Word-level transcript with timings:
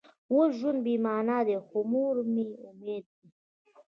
اوس 0.31 0.49
ژوند 0.59 0.79
بې 0.85 0.93
معنا 1.05 1.39
دی 1.47 1.57
خو 1.65 1.77
مور 1.91 2.15
مې 2.33 2.43
امید 2.69 3.05
دی 3.17 3.27